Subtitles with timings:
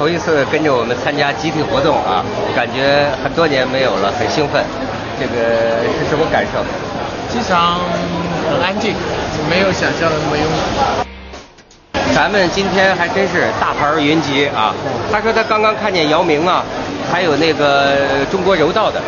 [0.00, 2.24] 头一次跟着我们参加集体活动啊，
[2.56, 4.64] 感觉很多年没有了，很兴奋。
[5.20, 6.64] 这个是什么感受？
[7.28, 7.80] 机场
[8.48, 8.94] 很安静，
[9.50, 12.14] 没有想象的那么拥挤。
[12.14, 14.72] 咱们今天还真是大牌云集啊！
[15.12, 16.64] 他说他刚刚看见姚明啊，
[17.12, 18.98] 还有那个中国柔道的。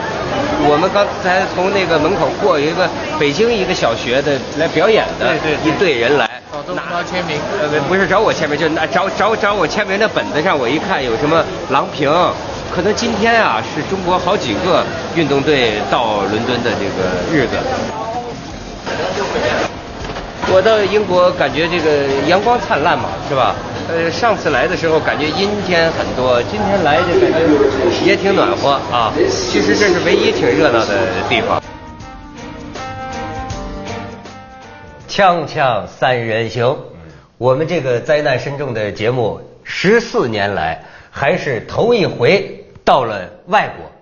[0.68, 2.87] 我们刚才从那个门口过，有一个
[3.18, 5.34] 北京一个小学的来表演的，
[5.65, 6.29] 一队人来。
[6.74, 7.38] 拿签名？
[7.61, 12.10] 呃，不是找我签名，就拿找找找我签名的本子上，我一看有什么郎平，
[12.74, 14.84] 可能今天啊是中国好几个
[15.15, 17.57] 运动队到伦敦的这个日子。
[20.55, 23.54] 我到英国感觉这个阳光灿烂嘛，是吧？
[23.88, 29.13] 呃，上次来的时候感觉阴天很多，今天来就感觉也挺暖和啊。
[29.30, 30.95] 其实这是唯一挺热闹的
[31.29, 31.63] 地方。
[35.13, 36.74] 锵锵三人行，
[37.37, 43.93] 我们这个灾难深重的节目，十四年来还是头一回到了外国。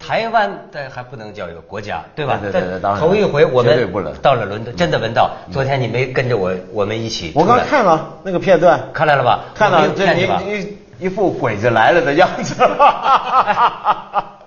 [0.00, 2.40] 台湾但还不能叫一个国家，对吧？
[2.42, 3.00] 对对对，当然。
[3.00, 3.88] 头一回我们
[4.20, 5.30] 到了伦敦，真的闻到。
[5.52, 7.30] 昨天你没跟着我，我们一起。
[7.36, 9.44] 我刚看了那个片段，看来了吧？
[9.54, 10.22] 看到这一
[10.58, 12.56] 一一副鬼子来了的样子。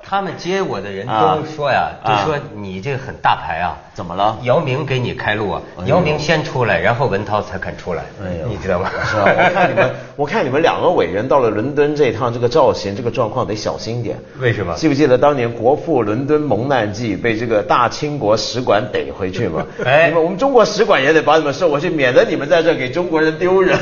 [0.09, 3.77] 他们接我的人都说呀，就说你这个很大牌啊。
[3.93, 4.38] 怎么了？
[4.43, 5.61] 姚明给你开路啊！
[5.85, 8.03] 姚明先出来，然后文涛才肯出来。
[8.47, 8.89] 你知道吗？
[9.03, 9.25] 是吧？
[9.27, 14.17] 我看你们， 我看你们两个伟人到了伦敦这一趟，这个造型、这个状况得小心点。
[14.39, 14.73] 为什么？
[14.75, 19.65] 记不记得当年国父伦敦蒙难记被这个大清国使馆逮回去吗？
[19.85, 23.77] 哎，你们我们中国使馆也得把你们收回去，免得你们在这给中国人丢人。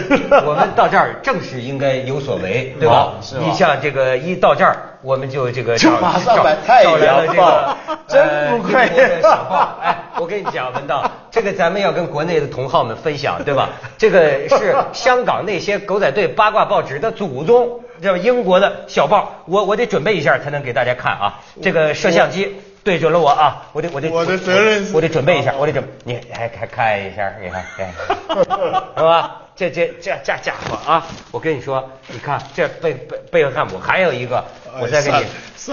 [0.47, 3.13] 我们到这儿正是应该有所为，对吧？
[3.21, 7.77] 是你像这个一到这儿，我们就这个找马上把太阳报，
[8.07, 8.87] 真不愧。
[9.81, 13.69] 哎，我跟你讲，文道，这个咱们要跟国内的同好们分享，对吧？
[13.97, 21.39] 这个是香港那些狗仔队八卦报纸的祖宗，叫英国的小报，我我得准备一下才能给大家看啊。
[21.61, 27.63] 这个摄像机对准了我啊，我得我得我的责任，我得准备一下，我得准，你还还看一下，你看，
[28.95, 29.41] 是吧？
[29.57, 34.45] 这这这这家伙啊，我跟你说，你看这贝贝贝克汉姆，还有一个，
[34.79, 35.25] 我再给你，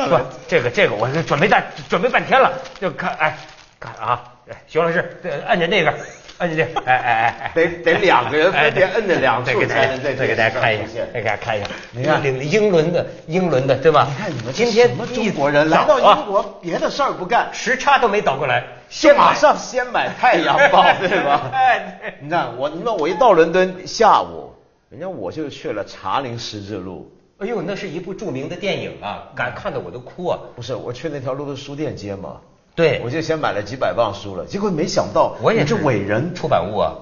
[0.09, 0.19] 不，
[0.49, 3.39] 这个这个我是准备大准备半天了，就看哎。
[3.81, 5.93] 看啊，哎徐老师，按着那个，
[6.39, 14.09] 摁着这，哎哎哎，得得两个人分别摁着两处才能再再给大家看一下，再给大家看一下，你看英伦的英伦的对吧？
[14.11, 21.51] 你看你们今天什么中国人来到英国，别的事儿不干，时差都没倒过来，先马上先买太阳报， 对吧？
[21.53, 24.53] 哎，你看我，你看我一到伦敦下午，
[24.91, 30.39] 人家我就去了查林十字路，哎呦，那是一部著名的电影啊，敢看的我都哭啊！
[30.57, 32.41] 不是，我去那条路的书店街嘛。
[32.75, 36.95] 对，我就先买了几百磅书了，结果没想到，我也是伟人出版物啊，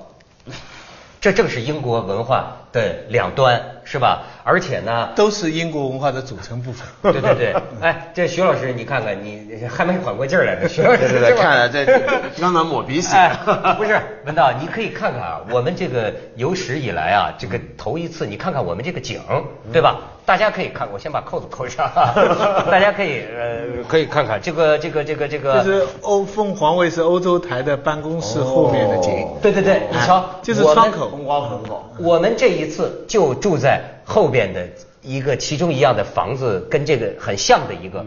[1.21, 4.25] 这正是英国文化的两端，是吧？
[4.45, 6.87] 而且呢，都是英国文化的组成部分。
[7.13, 10.69] 对对对，哎，这徐老师，你看看，你还没缓过劲儿来呢。
[10.69, 11.87] 徐老师，对对，看了这
[12.39, 13.17] 刚才抹鼻血。
[13.79, 19.21] 不是，文道，你可以看看啊，我们这个有史以来啊，这个头一次，你看看我们这个景，
[19.73, 20.01] 对吧？
[20.25, 21.91] 大家可以看，我先把扣子扣上。
[22.71, 25.63] 大家可以呃，可以看看这个这个这个这个。
[25.63, 29.29] 这是欧凤凰卫视欧洲台的办公室后面的景。
[29.41, 31.91] 对对对，你瞧，就是窗口，风光很好。
[31.99, 34.67] 我们这一次就住在后边的
[35.03, 38.05] 一个其中一样的房子，跟这个很像的一个。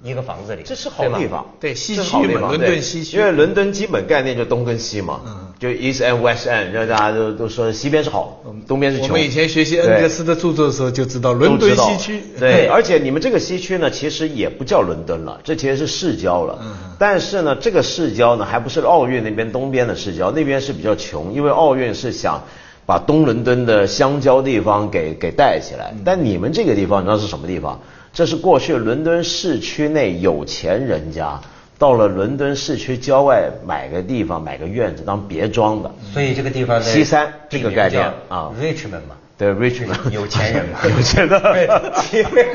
[0.00, 9.08] 一个房子里，这是好地方，对西区嘛，伦敦西区，因为伦敦基本概念就东跟西嘛，嗯，就 East and West end，让大家都都说西边是好，东边是穷。
[9.08, 22.44] 我们以前学习恩格斯的著作的时候就知道伦敦西区，对， 而且你们这个西区呢，其实也不叫伦敦了，这其实是市郊了，嗯，但是呢，这个市郊呢，还不是奥运那边东边的市郊，那边是比较穷，因为奥运是想
[22.86, 27.80] 把东伦敦的相交地方给给带起来，但你们这个地方你知道是什么地方？
[28.12, 31.40] 这是过去伦敦市区内有钱人家
[31.78, 41.38] 到了伦敦市区郊外买个地方买个院子当别庄的，所以这个地方西三这个概念啊，Richmond 嘛，对 Richmond 有钱人嘛， 有钱的。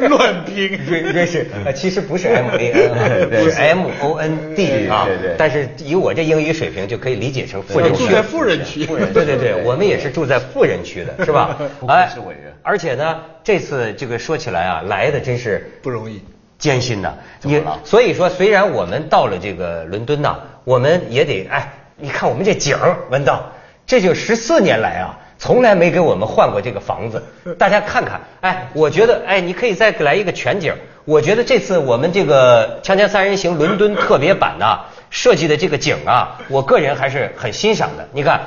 [0.10, 11.58] 乱拼，Rich 其实不是 M A N，是 M O N D 啊，对但是以我这英语水平就可以理解成富人区，住在富人区，对对对，我们也是住在富人区的，是吧？
[11.88, 12.52] 哎，是伟人。
[12.62, 16.22] 而且呢，这次这个说起来啊，来的真是不容易，
[16.58, 17.18] 艰辛的。
[17.42, 23.44] 你所以说，虽然我们到了这个伦敦呐，我们也得哎，你看我们这景儿，文道，
[23.86, 27.24] 这就十四年来啊，从来没给我们换过这个房子。
[27.58, 30.74] 大家看看，哎，我觉得哎，你可以再来一个全景。
[31.06, 34.80] 我觉得这次我们这个《锵锵三人行》伦敦特别版呐，
[35.10, 38.08] 设计的这个景啊，我个人还是很欣赏的。
[38.14, 38.42] 你看，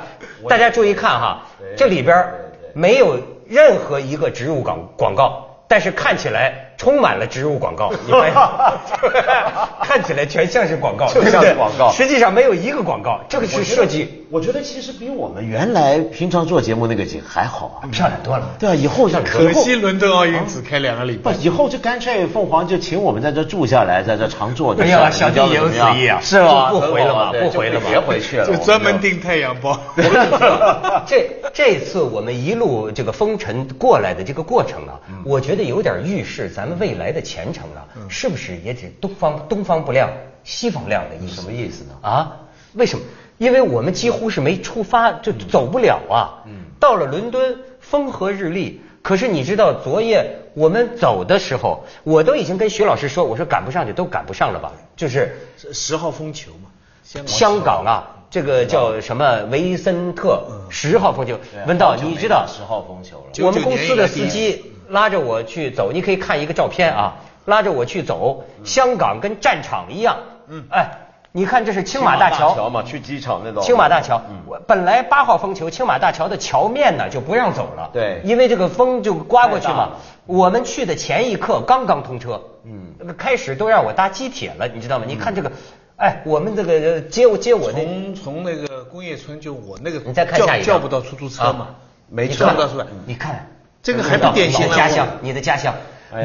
[0.49, 1.43] 大家注意看哈，
[1.75, 2.25] 这里边
[2.73, 3.19] 没有。
[3.49, 8.33] 任何一个植入广广告，但是看起来充满了植入广告， 你发现？
[9.81, 17.87] 看起来全像是广告，就像是广告实际上没有一个广告，这个是设计我觉得其实比我们原来平常做节目那个景还好啊。
[17.89, 18.49] 漂亮多了。
[18.59, 25.05] 对啊，以后像可惜伦敦奥运只开两个礼拜不拜，，以后就干脆凤凰就请我们在这住下来，在这常做就哎算了。
[25.05, 26.69] 呀小弟你知道也有此意啊是吧？
[26.71, 29.79] 不不回了吧不回了吧别回去了，就专门订太阳报。
[29.95, 40.11] 我跟你说，这这次我们一路这个风尘过来的这个过程啊，我觉得有点预示咱们未来的前程啊，是不是也指东方东方不亮
[40.43, 41.35] 西方亮的意思？
[41.41, 41.91] 什么意思呢？
[42.01, 42.37] 啊？
[42.73, 43.05] 为什么？
[43.37, 46.43] 因为我们几乎是没出发就走不了啊。
[46.45, 55.35] 嗯到了伦敦风和日丽，可是你知道昨夜我们走的时候，我都已经跟徐老师说，我说赶不上去都赶不上了吧，就是
[55.73, 56.69] 十号风球嘛，
[57.25, 70.17] 香港啊，这个叫什么维森特十号风球文道你知道十号风球了我们公司的司机拉着我去走，你可以看一个照片啊，拉着我去走，香港跟战场一样，
[70.47, 70.89] 嗯，哎，
[71.31, 72.69] 你看这是青马大桥。
[72.69, 73.61] 嘛，去机场那种。
[73.63, 74.21] 青马大桥。
[74.29, 78.21] 嗯，我本来八号风球，青马大桥的桥面呢就不让走了，对。
[78.23, 79.91] 因为这个风就刮过去嘛。
[80.25, 85.05] 我们去的前一刻刚刚通车，嗯，开始都让我搭机铁了，你知道吗？
[85.07, 85.51] 你看这个，
[85.95, 91.67] 哎，我们这个接我接我的从从那个工业村就我那个你再看下一张叫叫不到出租车嘛。
[91.69, 91.75] 啊，
[92.09, 92.85] 没叫不到出来。
[93.05, 93.47] 你看
[93.87, 95.73] 这个还不典型的家乡，你的家乡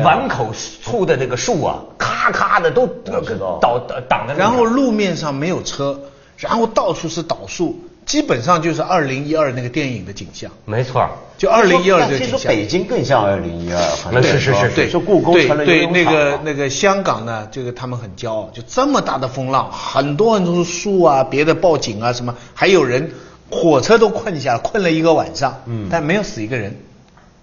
[0.02, 0.48] 碗口
[0.82, 3.20] 粗的那个树啊，咔咔的都倒
[3.60, 5.96] 倒挡在路上然后路面上没有车，
[6.36, 12.52] 然后到处是倒树，基本上就是二零一二那个电影的景象，没错，就二零一二但其实这个景象。
[12.52, 14.68] 北京更像二零一二，很多人是是是。
[14.70, 23.12] 对，就故宫对成了游泳对那个那个香港呢，这个他们很骄傲，就这么大的风浪，很多很多树啊，别的报警啊什么，还有人
[23.48, 25.86] 火车都困下来，困了一个晚上，嗯。
[25.88, 26.76] 但没有死一个人，嗯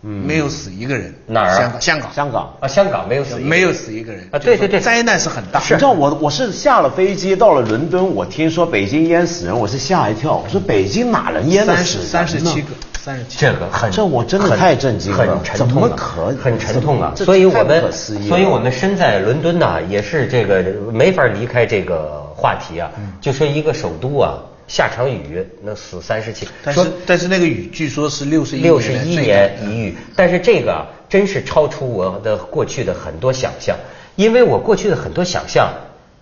[0.02, 1.14] 没有死一个人。
[1.28, 2.54] 哪儿啊香港，香港，香港。
[2.62, 5.60] 啊，香港没有死一个没有死一个人啊对对对灾难是很大。
[5.60, 10.38] 你知道我我是下了飞机到了伦敦，我听说北京淹死人，我是吓一跳。
[10.38, 12.68] 我说北京哪能淹得三十死三十七个，
[13.00, 13.38] 三十七。
[13.40, 17.14] 这个很，这我真的很太震惊了很沉痛啊怎么可很沉痛啊！
[17.16, 22.90] 所以我们所以我们身在伦敦呐、也是这个没法离开这个话题啊。
[22.98, 24.38] 嗯就说一个首都啊，
[24.70, 33.76] 下场雨能死三十七，但说是但是那个雨据说是六十一六十一年一一遇，但是这个啊，真是超出我的过去的很多想象，
[34.16, 35.74] 因为我过去的很多想象，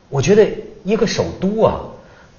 [0.08, 0.48] 我觉得
[0.86, 1.82] 一个首都啊，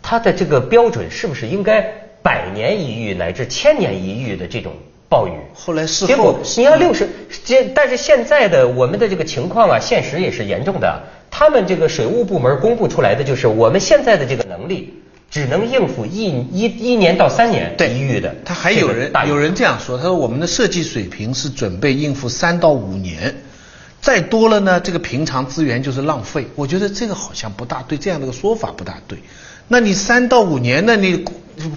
[0.01, 1.83] 它的这个标准是不是应该
[2.23, 4.73] 百年一遇乃至千年一遇的这种
[5.11, 5.33] 暴雨？
[5.53, 7.07] 后来事后结果你要六十，
[7.45, 11.03] 这但是现在的我们的这个情况啊，现实也是严重的。
[11.31, 14.98] 他们这个水务部门公布出来的就是我们现在的这个能力。
[15.31, 23.43] 只能应付一一一年到三年对一遇的，他还有人有人这样说，他说我们的设计水平是准备应付三到五年，
[24.01, 26.47] 再多了呢，这个平常资源就是浪费。
[26.55, 29.19] 我觉得这个好像不大对，这样的一个说法不大对。
[29.69, 31.23] 那你三到五年呢，你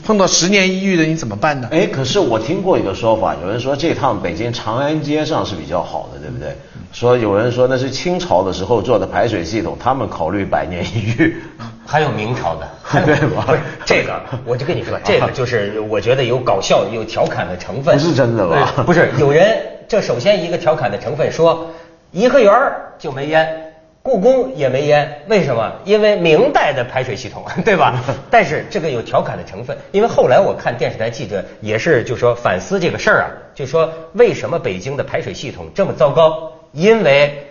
[0.06, 1.68] 碰到十年一遇的，你怎么办呢？
[1.72, 6.56] 哎，可是我听过一个说法，有人说这趟北京长安街上是比较好的，对不对？
[6.92, 11.42] 说有人说那是清朝的时候做的排水系统，他们考虑百年一遇。
[11.86, 12.70] 还有明朝的，
[13.06, 17.94] 对吧不是这个，我就跟你说， 这个就是我觉得有搞笑、有调侃的成分。
[17.96, 19.58] 不是真的吧不是，有人
[19.90, 21.68] 这首先一个调侃的成分说，
[22.12, 22.54] 颐和园
[22.98, 25.70] 就没烟，故宫也没烟，为什么？
[25.84, 28.02] 因为明代的排水系统， 对吧？
[28.32, 36.54] 但是这个有调侃的成分，因为后来我看电视台记者也是就说反思这个事儿啊，就说为什么北京的排水系统这么糟糕？
[36.72, 37.48] 因为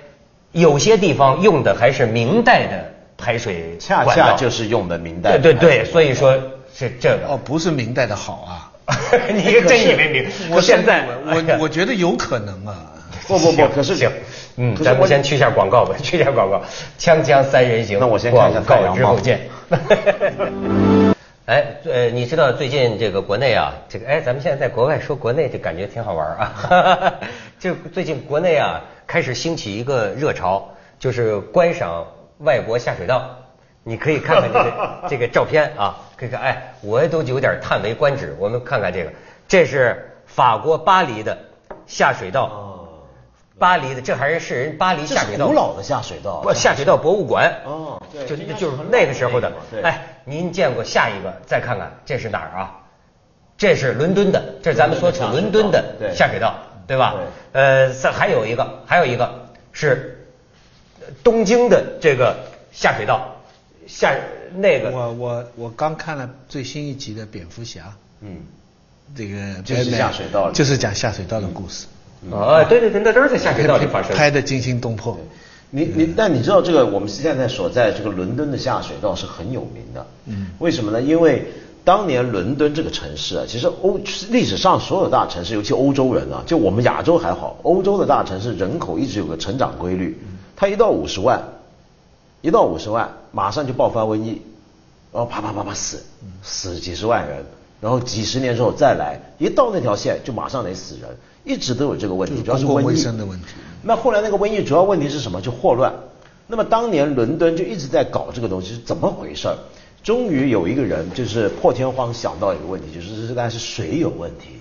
[0.52, 6.36] 有些地方用的还是明代的排水恰管道恰就是用的明代对对对，所以说
[6.74, 7.28] 是这个。
[7.28, 8.72] 哦，不是明代的好啊。
[9.32, 10.26] 你真以为明？
[10.50, 12.86] 我现在我我觉得有可能啊。
[13.28, 14.10] 不不不，可是行，
[14.56, 16.60] 嗯，咱们先去一下广告吧，去一下广告，
[16.98, 17.96] 锵锵三人行。
[18.00, 19.40] 那我先看一下广太阳报告之后见。
[21.46, 27.14] 哎，呃，你知道最近这个国内啊，这个哎，咱们现在在国外说国内，就感觉挺好玩啊。
[27.60, 28.80] 就最近国内啊，
[29.10, 30.68] 开始兴起一个热潮，
[31.00, 32.06] 就是观赏
[32.38, 33.28] 外国下水道。
[33.82, 38.36] 你可以看看这个 这个照片啊，可以看，哎，我都有点叹为观止。
[38.38, 39.10] 我们看看这个，
[39.48, 41.36] 这是法国巴黎的
[41.88, 42.44] 下水道。
[42.44, 42.76] 哦
[43.58, 49.52] 巴黎的，这还是是人巴黎下水道古老的下水道不下水道博物馆哦对就是就是那个时候的
[49.82, 51.34] 哎，您见过下一个？
[51.44, 52.80] 再看看这是哪儿啊？
[53.58, 56.54] 这是伦敦的，这是咱们所处伦敦的下水道，
[56.90, 57.14] 对吧？
[57.52, 60.26] 呃，再还有一个，还有一个是
[61.22, 62.34] 东京的这个
[62.72, 63.36] 下水道，
[63.86, 64.12] 下
[64.56, 68.38] 那个我我我刚看了最新一集的蝙蝠侠，嗯，
[69.14, 71.86] 这个就是下水道里就是讲下水道的故事，
[72.28, 74.16] 哦，对对对，那都是在下水道里发生。
[74.16, 75.16] 拍的惊心动魄。
[75.70, 81.00] 你你，但你知道这个我们现在所在这个伦敦的下水道是很有名的，嗯，为什么呢？
[81.00, 81.44] 因为
[81.84, 83.98] 当年伦敦这个城市啊，其实欧
[84.30, 90.18] 历史上所有大城市，尤其欧洲人啊，就我们亚洲还好，欧洲的大城市人口一直有个成长规律，
[90.54, 91.42] 它一到五十万，
[92.42, 94.42] 一到五十万，马上就爆发瘟疫，
[95.12, 96.02] 然后啪啪啪啪死，
[96.42, 97.44] 死几十万人，
[97.80, 101.10] 然后几十年之后再来，一到那条线就马上得死人，
[101.44, 103.46] 一直都有这个问题，主要是瘟疫公共卫生的问题。
[103.82, 105.40] 那后来那个瘟疫主要问题是什么？
[105.40, 105.92] 就霍乱。
[106.46, 109.56] 那么当年伦敦就一直在搞这个东西，是怎么回事儿？
[110.02, 114.60] 终于有一个人就是破天荒想到一个问题，就是这个是水有问题，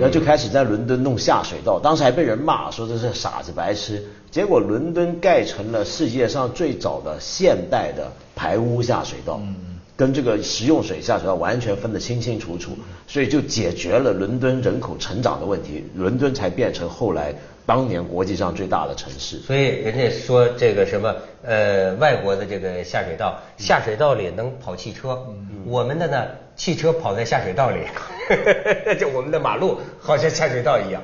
[0.00, 4.02] 然后就开始在伦敦弄下水道，当时还被人骂说这是傻子白痴。
[4.30, 9.40] 结果伦敦盖成了世界上最早的现代的排污下水道。
[9.98, 12.70] 跟这个食用水下水道完全分得清清楚楚，
[13.08, 17.34] 所以就解决了伦敦人口成长的问题，伦敦才变成后来
[17.66, 19.40] 当年国际上最大的城市。
[19.40, 21.12] 所以人家说这个什么
[21.42, 25.18] 呃外国的这个下水道，下水道里能跑汽车，
[25.66, 27.80] 我们的呢汽车跑在下水道里，
[29.00, 31.02] 就我们的马路好像下水道一样。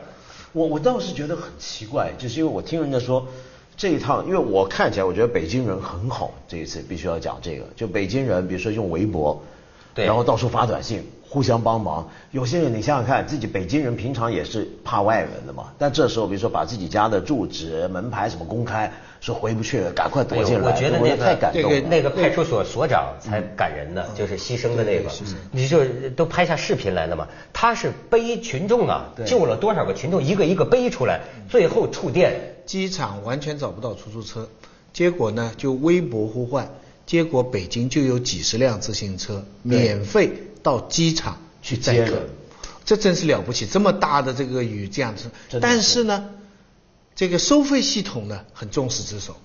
[0.52, 3.26] 我我倒是觉得很奇怪，就是因为我听人家说。
[3.76, 6.32] 这一趟，因为我看起来，我觉得北京人很好。
[6.46, 9.42] 这一次必须要讲这个，就北京人，比如说用微博，
[9.94, 11.02] 对，然后到处发短信，
[11.34, 12.08] 互相帮忙。
[12.30, 20.64] 有些人你想想看，自己北京人平常也是怕外人的嘛，但这时候比如说把自己家的住址、门牌什么公开，说回不去了，赶快躲进来。
[20.64, 21.80] 我觉得那太感动了。
[21.90, 25.10] 那个派出所所长才感人呢，就是牺牲的那个，
[25.50, 27.26] 你就都拍下视频来了嘛。
[27.52, 32.54] 他是背群众啊，救了多少个群众，一个一个背出来，最后触电。
[32.64, 34.48] 机场完全找不到出租车，
[34.94, 36.66] 结果呢就微博呼唤，
[37.04, 40.32] 结果北京就有几十辆自行车免费
[40.64, 42.14] 到机场去载客，
[42.84, 43.66] 这真是了不起！
[43.66, 45.30] 这么大的这个雨这样子，
[45.60, 46.30] 但是呢，
[47.14, 49.36] 这个收费系统呢很重视之手，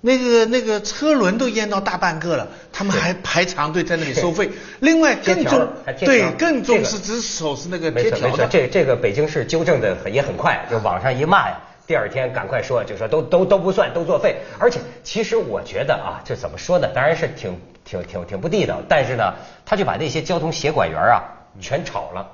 [0.00, 4.50] 那个那个车轮都淹到大半个了，他们还排长队在那里收费。
[4.80, 5.68] 另外更重
[6.00, 8.46] 对更重视之手是那个贴条的。
[8.48, 11.60] 这这个北京市纠正的也很快，就网上一骂呀。
[11.86, 14.36] 第二天赶快说，就说都都都不算，都作废。
[14.58, 16.88] 而且其实我觉得啊，这怎么说呢？
[16.94, 18.78] 当然是挺挺挺挺不地道。
[18.88, 21.22] 但是呢，他就把那些交通协管员啊
[21.60, 22.28] 全炒了。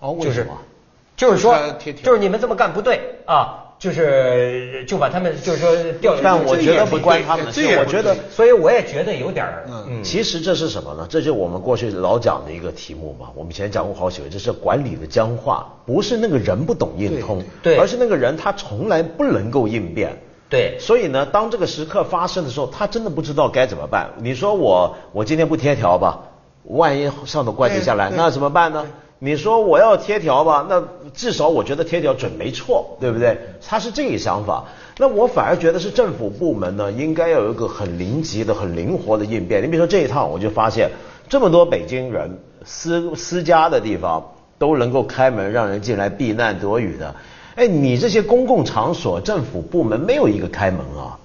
[0.00, 0.56] 哦，为什么？
[1.16, 1.54] 就是说，
[2.02, 3.59] 就是你们这么干不对啊。
[3.80, 7.64] 就是就把他们就是说调，但我觉得不关他们的事。
[7.78, 9.64] 我觉得，所以我也觉得有点儿。
[9.66, 11.06] 嗯，其实这是什么呢？
[11.08, 13.28] 这就我们过去老讲的一个题目嘛。
[13.34, 20.14] 我们以前讲过好几回，这是管理的僵化，不是那个人不懂硬通，对，而是那个人他从来不能够应变，
[20.50, 20.76] 对。
[20.78, 24.10] 所以呢，当这个时刻发生的时候，他真的不知道该怎么办。
[24.18, 26.20] 你说我我今天不贴条吧，
[26.64, 28.84] 万一上头怪罪下来，那怎么办呢？
[29.22, 33.38] 你说我要贴条吧，那至少我觉得贴条准没错，对不对？
[33.60, 34.64] 他是这一想法，
[34.96, 39.62] 那我反而觉得是政府部门呢，应该要有一个很灵机的、很灵活的应变。
[39.62, 40.90] 你比如说这一趟，我就发现
[41.28, 44.26] 这么多北京人私私家的地方
[44.58, 47.14] 都能够开门让人进来避难躲雨的，
[47.56, 51.18] 哎，你这些公共场所政府部门没有一个开门啊？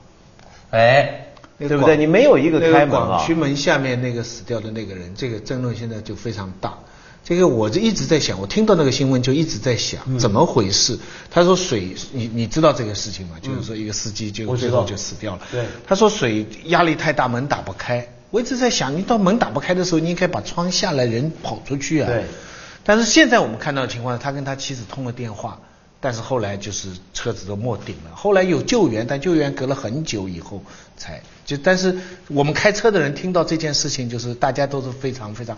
[0.71, 1.95] 哎，对不对？
[1.95, 3.07] 你没有一个开门啊？
[3.07, 6.77] 广渠门下面那个死掉的那个人，这个争论现在就非常大。
[7.27, 10.95] 这个我就一直在想，我听到那个新闻就一直在想，怎么回事？
[11.31, 13.35] 他说水，你你知道这个事情吗？
[13.41, 15.41] 就是说一个司机就最后就死掉了。
[15.51, 18.07] 对，他说水压力太大，门打不开。
[18.29, 22.07] 我一直在想，你到门打不开的时候，你应该把窗下来，人跑出去啊。
[22.07, 22.25] 对。
[22.83, 25.59] 但是现在我们看到的情况，他跟他妻子通了电话，
[25.99, 28.15] 但是后来就是车子都没顶了。
[28.15, 30.61] 后来有救援，但救援隔了很久以后
[30.95, 31.57] 才就。
[31.57, 35.57] 但是我们开车的人听到这件事情，就是大家都是非常非常。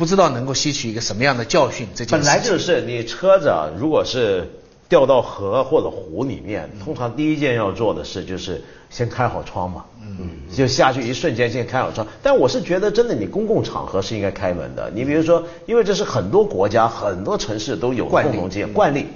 [0.00, 1.86] 不知道能够吸取一个什么样的教训？
[1.94, 4.50] 这本来就是你车子啊，如果是
[4.88, 9.84] 掉到河或者湖里面，通常第一件要做的事就是先开好窗嘛。
[10.00, 12.06] 嗯，就下去一瞬间先开好窗。
[12.22, 14.90] 但我是觉得，真的，你公共场合是应该开门的。
[14.94, 19.06] 你比如说，因为这是很多国家、很多城市都有共同经验惯例。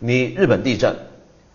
[0.00, 0.96] 你日本地震。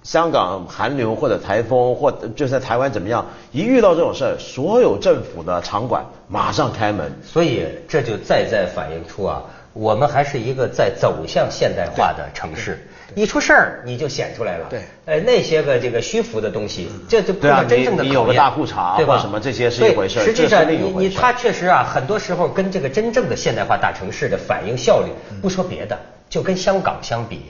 [0.03, 3.25] 香港寒流或者台风，或就是在台湾怎么样？
[3.51, 7.11] 一遇到这种事儿，所有政府的场馆马上开门。
[7.23, 12.87] 所以这就再再反映出啊，我们还是一个在走向现代化的城市。
[13.15, 14.67] 一出事儿你就显出来了。
[14.69, 19.17] 对，呃，那些个这个虚浮的东西，这就不是真正的你有个大裤衩，对吧？
[19.19, 20.19] 什么这些是一回事。
[20.21, 25.11] 实际上，你你他确实啊，很多时候跟这个真正的现代化大城市的反应效率，
[25.41, 25.97] 不说别的，
[26.29, 27.41] 就跟香港相比。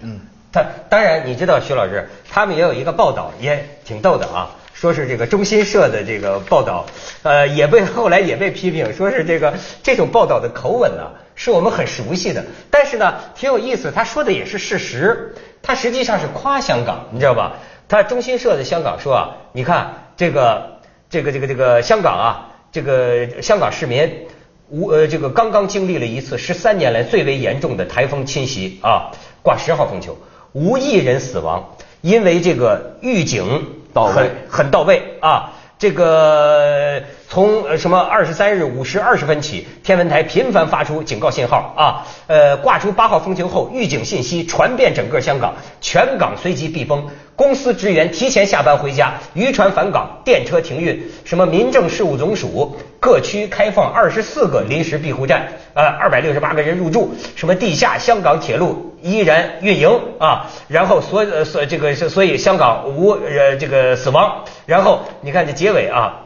[0.52, 4.56] 他当然，你知道徐老师，他们也有一个报道，也挺逗的啊。
[4.74, 6.86] 说是这个中新社的这个报道，
[7.24, 12.46] 呃，也被后来也被批评，说是这个这种报道的口吻呢，是我们很熟悉的。
[12.70, 17.54] 但是呢，挺有意思，他说的也是事实，他实际上是夸香港，你知道吧？
[17.88, 20.78] 他中新社的香港说啊，你看这个
[21.10, 24.28] 这个这个这个香港啊，这个香港市民
[24.70, 29.10] 无呃这个刚刚经历了一次十三年来最为严重的台风侵袭啊，
[29.42, 30.16] 挂十号风球，
[30.58, 33.78] 无一人死亡，因为这个预警。
[33.94, 35.54] 到位，很到位啊！
[35.80, 47.08] 这个从什么二十三日五时二十分起，天文台频繁发出警告信号啊，呃，挂出八号风球后，预警信息传遍整个香港，全港随即闭封。
[47.38, 51.00] 公司职员提前下班回家，渔船返港，电车停运。
[51.24, 57.14] 什么民政事务总署各区开放二十四个临时庇护站，呃，二百六十八个人入住。
[57.36, 64.44] 什么地下香港铁路依然运营啊，然后所呃所这个所以香港无呃这个死亡。
[64.66, 66.26] 然后你看这结尾啊，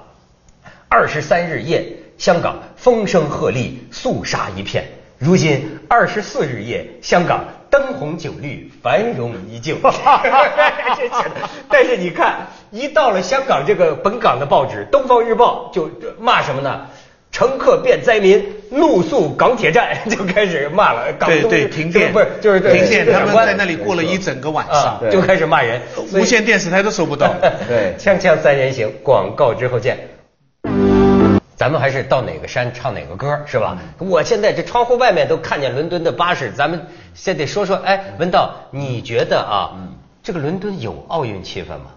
[0.88, 1.88] 二十三日夜，
[2.18, 4.86] 香港风声鹤唳，肃杀一片。
[5.18, 7.44] 如今二十四日夜，香港。
[7.72, 9.78] 灯红酒绿，繁荣依旧。
[11.68, 16.82] 但是你看，一到了香港这个本港的报纸《东方日报》，就骂什么呢？
[17.32, 21.14] 乘客变灾民，怒诉港铁站， 就开始骂了。
[21.26, 25.82] 对对，停电不是就是停电，他们在那里过了一整个晚上，就开始骂人，
[26.14, 27.34] 无线电视台都收不到。
[27.70, 29.98] 对，锵锵三人行，广告之后见。
[31.62, 33.78] 咱们还是到哪个山唱哪个歌，是吧？
[34.00, 37.76] 我现在这窗户外面都看见伦敦的巴士，咱们先得说说。
[37.76, 39.78] 哎，文道，你觉得啊，
[40.24, 41.92] 这个伦敦有奥运气氛吗？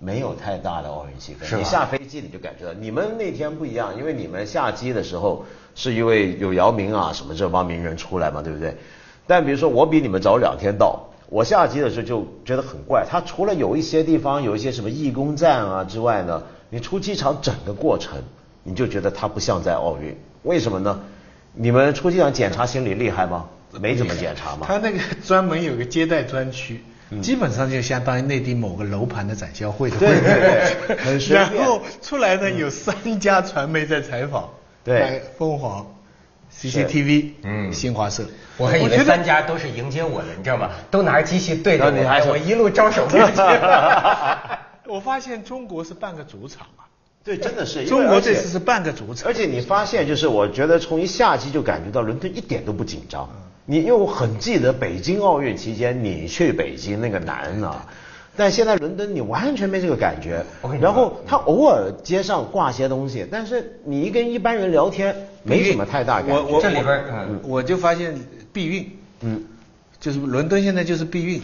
[0.00, 1.56] 没有太大的奥运气氛。
[1.56, 8.76] 你下飞机你就感觉到，你们那天不一样，因为你们下机的时候是因为有姚明啊什么这帮名人出来嘛，对不对？
[9.26, 13.06] 但比如说我比你们早两天到，我下机的时候就觉得很怪。
[13.08, 18.22] 他除了有一些地方有一些什么义工站啊之外呢，你出机场整个过程。
[18.62, 21.00] 你就觉得他不像在奥运，为什么呢？
[21.52, 23.46] 你们出机场检查行李厉害吗？
[23.80, 24.66] 没怎么检查吗？
[24.66, 26.82] 他那个专门有个接待专区，
[27.22, 34.48] 基本上就相当于内地某个楼盘的展销会的会对，很 然后出来呢，有三家传媒在采访，
[34.84, 35.86] 对，凤凰、
[36.52, 38.24] CCTV、嗯，新华社。
[38.56, 40.70] 我还以为三家都是迎接我的，你知道吗？
[40.90, 43.36] 都拿着机器对着我，我一路招手过去。
[44.86, 46.89] 我发现中国是半个主场啊。
[47.22, 47.84] 对，真的是。
[47.86, 49.28] 中国这次是半个主场。
[49.28, 53.28] 而且你发现，就是我觉得从一下机就感觉到伦敦一点都不紧张。
[53.66, 57.86] 你因为我很记得北京奥运期间你去北京那个难啊，
[58.36, 60.44] 但现在伦敦你完全没这个感觉。
[60.80, 66.34] 然后他偶尔街上挂些东西，但是你一跟一般人聊天没什么太大感觉。
[66.34, 67.04] 我我这里边
[67.42, 68.18] 我就发现
[68.52, 69.44] 避孕，嗯，
[70.00, 71.40] 就是伦敦现在就是避孕。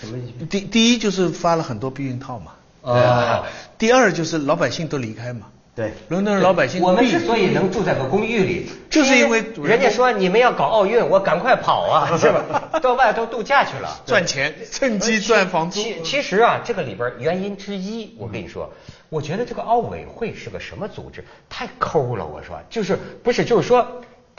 [0.00, 0.46] 什么意思？
[0.46, 2.52] 第第一就是发了很多避孕套嘛。
[2.92, 3.44] 啊，
[3.76, 5.46] 第二就是老百姓都离开嘛。
[5.74, 6.82] 对，伦敦老百姓。
[6.82, 12.64] 我们之所以能住在个公寓里，就是因为人家说你们要搞奥运，我赶快跑啊， 是吧？
[12.82, 15.80] 到外头度假去了，赚钱，趁机赚房租。
[15.80, 18.72] 其其实啊，这个里边原因之一，我跟你说，
[19.08, 21.24] 我觉得这个奥委会是个什么组织？
[21.48, 23.86] 太抠了，我说，就是不是，就是说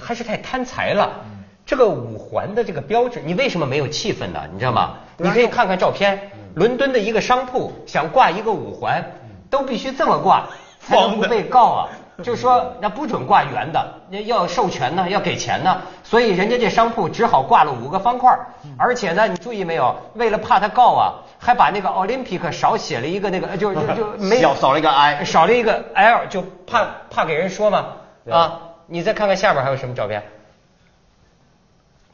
[0.01, 1.23] 还是太贪财了。
[1.65, 4.41] 这个五环的这个标志，你为什么没有气氛呢？
[4.51, 4.97] 你知道吗？
[5.15, 6.31] 你可以看看照片。
[6.55, 9.03] 伦敦的一个商铺想挂一个五环，
[9.49, 10.47] 都必须这么挂，
[10.81, 11.89] 才能不被告啊！
[12.21, 13.93] 就是说，那不准挂圆的，
[14.25, 18.38] 要授权呢，要给钱呢，所以人家这商铺只好挂了五个方块。
[18.77, 19.95] 而且呢，你注意没有？
[20.15, 27.85] 为了怕他告啊，还把那个 Olympic 少写了一个那个，就就就 没少少了一个 I，少了一个 L，就怕怕给人说嘛。
[28.29, 30.21] 啊，你再看看下边还有什么照片？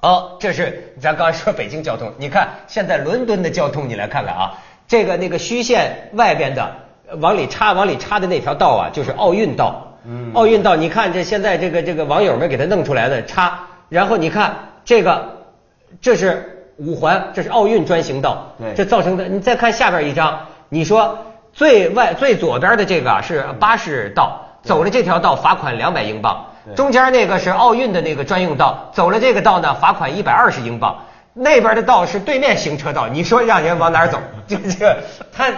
[0.02, 4.54] 哦，这是咱刚才说北京交通，你看现在伦敦的交通，你来看看啊，
[4.88, 6.76] 这个那个虚线外边的
[7.20, 9.98] 往里插往里插的那条道啊，就是奥运道。
[10.06, 10.32] 嗯。
[10.34, 14.54] 奥运道，你看这现在这个这个网友们给他弄出来的插，然后你看
[14.84, 15.38] 这个，
[16.02, 18.54] 这是五环，这是奥运专行道。
[18.60, 18.74] 对。
[18.76, 21.18] 这造成的，你再看下边一张，你说
[21.54, 26.46] 最外最左边的这个是巴士道，走了这条道罚款两百英镑。
[26.76, 31.06] 中间那个是奥运的那个专用道，走了这个道呢，罚款一百二十英镑。
[31.38, 34.20] 那边的道是对面行车道，你说让人往哪儿走？
[34.48, 35.54] 这个太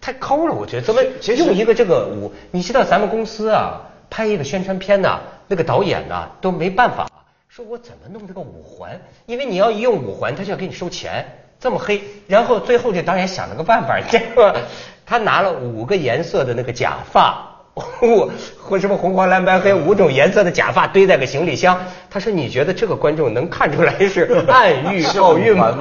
[0.00, 1.02] 太抠了，我觉得怎么
[1.36, 2.32] 用一个这个五？
[2.52, 7.08] 你知道咱们公司啊，拍一个宣传片呢，那个导演呢都没办法，
[7.48, 9.00] 说我怎么弄这个五环？
[9.26, 11.24] 因为你要一用五环，他就要给你收钱，
[11.58, 12.00] 这么黑。
[12.28, 14.62] 然后最后这导演想了个办法，这个
[15.04, 17.53] 他拿了五个颜色的那个假发。
[18.62, 21.78] 或什么红黄蓝白黑五种颜色的假发堆在个行李箱。
[22.08, 25.76] 他说：“你觉得这个观众能看出来是暗喻 奥运吗？”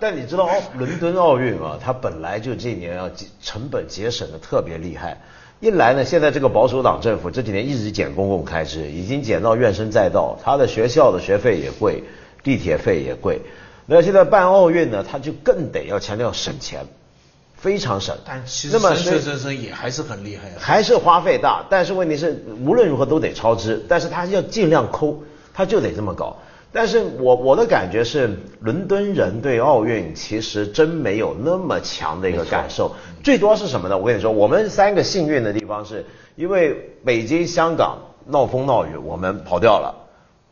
[0.00, 3.10] 但你知道奥伦敦奥运啊，它本来就这年要
[3.42, 5.20] 成本节省的特别厉害。
[5.60, 12.04] 一来呢，现在这个保守党政府这几年一直减公共开支，已经减到怨声载道，他的学校的学费也贵，
[12.42, 13.40] 地铁费也贵。
[13.84, 16.86] 那现在办奥运呢，他就更得要强调省钱。
[17.60, 21.64] 非常省，但其实省省省省也还是很厉害，还是花费大。
[21.68, 26.36] 但是问题是，无论如何都得超支，但是他要尽量抠，他就得这么搞。
[26.70, 32.94] 但是我我的感觉是，伦敦人对奥运其实真没有那么强的一个感受，
[33.24, 33.98] 最多是什么呢？
[33.98, 36.04] 我跟你说，我们三个幸运的地方是，
[36.36, 40.07] 因为北京、香港闹风闹雨，我们跑掉了。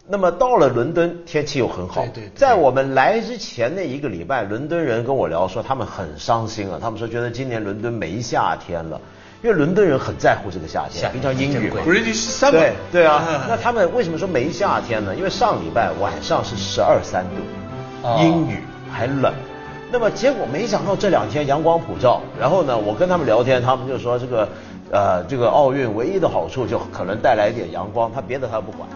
[0.09, 2.07] 那么到了伦敦，天气又很好。
[2.15, 6.79] 对，在我们来之前那一个礼拜，伦敦人跟我聊说，他们很伤心啊。
[6.81, 9.01] 他们说觉得今年伦敦没夏天了，
[9.43, 11.83] 因为伦敦人很在乎这个夏天，平常英语嘛。
[12.53, 15.13] 对对啊， 那他们为什么说没夏天呢？
[15.17, 18.61] 因为上礼拜晚上是十二三度，阴雨
[18.93, 19.35] 还冷。
[19.91, 24.49] 那么结果没想到这两天阳光普照，然后呢，我跟他们聊天，他们就说这个
[24.93, 28.89] 呃这个奥运唯一的好处就可能带来一点阳光，他别的他不管。